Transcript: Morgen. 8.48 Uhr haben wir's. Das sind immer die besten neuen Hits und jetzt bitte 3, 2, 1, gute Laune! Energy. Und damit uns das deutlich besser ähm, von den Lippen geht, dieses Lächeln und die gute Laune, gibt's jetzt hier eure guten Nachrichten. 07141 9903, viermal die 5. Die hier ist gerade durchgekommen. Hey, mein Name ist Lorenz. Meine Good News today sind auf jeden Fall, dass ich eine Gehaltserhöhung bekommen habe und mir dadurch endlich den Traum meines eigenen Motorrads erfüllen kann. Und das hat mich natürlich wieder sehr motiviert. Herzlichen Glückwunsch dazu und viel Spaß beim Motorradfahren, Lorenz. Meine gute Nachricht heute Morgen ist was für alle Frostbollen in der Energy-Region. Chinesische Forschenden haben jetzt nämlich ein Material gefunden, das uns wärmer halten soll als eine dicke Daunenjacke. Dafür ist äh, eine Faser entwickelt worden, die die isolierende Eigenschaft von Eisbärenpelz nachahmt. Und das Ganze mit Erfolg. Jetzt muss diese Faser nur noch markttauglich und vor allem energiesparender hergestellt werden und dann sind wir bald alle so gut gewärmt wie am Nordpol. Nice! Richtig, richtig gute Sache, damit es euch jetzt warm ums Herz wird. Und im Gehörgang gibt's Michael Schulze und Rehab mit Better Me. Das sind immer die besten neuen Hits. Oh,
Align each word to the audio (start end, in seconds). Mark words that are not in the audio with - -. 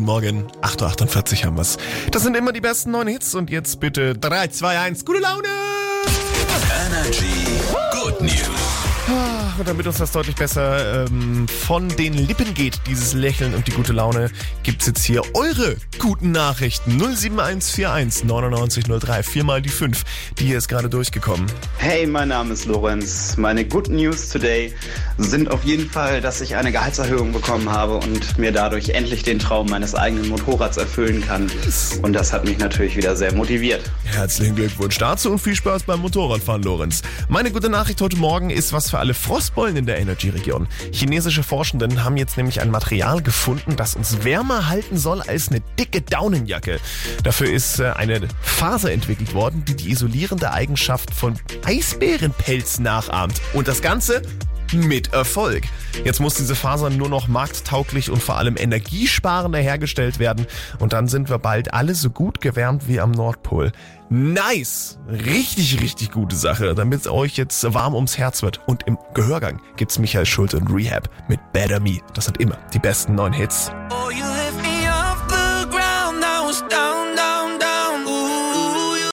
Morgen. 0.00 0.46
8.48 0.62 1.40
Uhr 1.40 1.46
haben 1.46 1.56
wir's. 1.56 1.76
Das 2.10 2.22
sind 2.22 2.36
immer 2.36 2.52
die 2.52 2.60
besten 2.60 2.90
neuen 2.90 3.08
Hits 3.08 3.34
und 3.34 3.48
jetzt 3.48 3.78
bitte 3.80 4.14
3, 4.14 4.48
2, 4.48 4.78
1, 4.78 5.04
gute 5.04 5.20
Laune! 5.20 5.48
Energy. 6.86 7.57
Und 9.58 9.66
damit 9.66 9.88
uns 9.88 9.98
das 9.98 10.12
deutlich 10.12 10.36
besser 10.36 11.06
ähm, 11.06 11.48
von 11.48 11.88
den 11.88 12.14
Lippen 12.14 12.54
geht, 12.54 12.80
dieses 12.86 13.12
Lächeln 13.12 13.54
und 13.54 13.66
die 13.66 13.72
gute 13.72 13.92
Laune, 13.92 14.30
gibt's 14.62 14.86
jetzt 14.86 15.02
hier 15.02 15.22
eure 15.34 15.76
guten 15.98 16.30
Nachrichten. 16.30 16.92
07141 16.92 18.22
9903, 18.22 19.22
viermal 19.24 19.60
die 19.60 19.68
5. 19.68 20.04
Die 20.38 20.44
hier 20.44 20.58
ist 20.58 20.68
gerade 20.68 20.88
durchgekommen. 20.88 21.46
Hey, 21.78 22.06
mein 22.06 22.28
Name 22.28 22.52
ist 22.52 22.66
Lorenz. 22.66 23.36
Meine 23.36 23.64
Good 23.64 23.88
News 23.88 24.28
today 24.28 24.72
sind 25.16 25.50
auf 25.50 25.64
jeden 25.64 25.90
Fall, 25.90 26.20
dass 26.20 26.40
ich 26.40 26.54
eine 26.54 26.70
Gehaltserhöhung 26.70 27.32
bekommen 27.32 27.68
habe 27.68 27.96
und 27.96 28.38
mir 28.38 28.52
dadurch 28.52 28.90
endlich 28.90 29.24
den 29.24 29.40
Traum 29.40 29.68
meines 29.68 29.92
eigenen 29.96 30.28
Motorrads 30.28 30.76
erfüllen 30.76 31.26
kann. 31.26 31.50
Und 32.02 32.12
das 32.12 32.32
hat 32.32 32.44
mich 32.44 32.58
natürlich 32.58 32.96
wieder 32.96 33.16
sehr 33.16 33.34
motiviert. 33.34 33.90
Herzlichen 34.04 34.54
Glückwunsch 34.54 34.98
dazu 34.98 35.32
und 35.32 35.40
viel 35.40 35.56
Spaß 35.56 35.82
beim 35.82 35.98
Motorradfahren, 35.98 36.62
Lorenz. 36.62 37.02
Meine 37.28 37.50
gute 37.50 37.68
Nachricht 37.68 38.00
heute 38.00 38.16
Morgen 38.16 38.50
ist 38.50 38.72
was 38.72 38.90
für 38.90 39.00
alle 39.00 39.14
Frostbollen 39.48 39.76
in 39.76 39.86
der 39.86 39.98
Energy-Region. 39.98 40.68
Chinesische 40.92 41.42
Forschenden 41.42 42.04
haben 42.04 42.16
jetzt 42.16 42.36
nämlich 42.36 42.60
ein 42.60 42.70
Material 42.70 43.22
gefunden, 43.22 43.76
das 43.76 43.96
uns 43.96 44.22
wärmer 44.24 44.68
halten 44.68 44.98
soll 44.98 45.22
als 45.22 45.48
eine 45.48 45.62
dicke 45.78 46.02
Daunenjacke. 46.02 46.78
Dafür 47.22 47.50
ist 47.50 47.80
äh, 47.80 47.92
eine 47.96 48.20
Faser 48.42 48.92
entwickelt 48.92 49.32
worden, 49.32 49.64
die 49.66 49.74
die 49.74 49.90
isolierende 49.90 50.52
Eigenschaft 50.52 51.14
von 51.14 51.36
Eisbärenpelz 51.64 52.78
nachahmt. 52.78 53.40
Und 53.54 53.68
das 53.68 53.80
Ganze 53.80 54.22
mit 54.72 55.12
Erfolg. 55.12 55.64
Jetzt 56.04 56.20
muss 56.20 56.34
diese 56.34 56.54
Faser 56.54 56.90
nur 56.90 57.08
noch 57.08 57.28
markttauglich 57.28 58.10
und 58.10 58.22
vor 58.22 58.36
allem 58.36 58.56
energiesparender 58.56 59.58
hergestellt 59.58 60.18
werden 60.18 60.46
und 60.78 60.92
dann 60.92 61.08
sind 61.08 61.30
wir 61.30 61.38
bald 61.38 61.74
alle 61.74 61.94
so 61.94 62.10
gut 62.10 62.40
gewärmt 62.40 62.88
wie 62.88 63.00
am 63.00 63.10
Nordpol. 63.10 63.72
Nice! 64.10 64.98
Richtig, 65.06 65.80
richtig 65.82 66.12
gute 66.12 66.34
Sache, 66.34 66.74
damit 66.74 67.00
es 67.00 67.08
euch 67.08 67.36
jetzt 67.36 67.74
warm 67.74 67.94
ums 67.94 68.16
Herz 68.16 68.42
wird. 68.42 68.60
Und 68.66 68.84
im 68.86 68.96
Gehörgang 69.12 69.60
gibt's 69.76 69.98
Michael 69.98 70.24
Schulze 70.24 70.56
und 70.56 70.68
Rehab 70.68 71.10
mit 71.28 71.40
Better 71.52 71.78
Me. 71.78 71.98
Das 72.14 72.24
sind 72.24 72.40
immer 72.40 72.56
die 72.72 72.78
besten 72.78 73.14
neuen 73.14 73.34
Hits. 73.34 73.70
Oh, 73.90 74.08